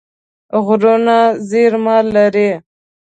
[0.65, 1.19] غرونه
[1.49, 2.49] زیرمه لري.